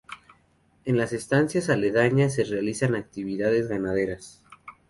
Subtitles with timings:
[0.83, 4.43] En las estancias aledañas se realizan actividades ganaderas.